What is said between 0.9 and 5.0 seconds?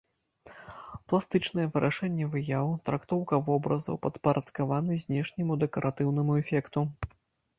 Пластычнае вырашэнне выяў, трактоўка вобразаў падпарадкаваны